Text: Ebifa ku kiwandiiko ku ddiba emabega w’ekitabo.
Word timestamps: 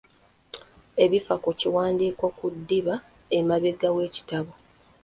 Ebifa 1.03 1.35
ku 1.43 1.49
kiwandiiko 1.59 2.25
ku 2.37 2.45
ddiba 2.55 2.95
emabega 3.37 3.87
w’ekitabo. 3.95 4.51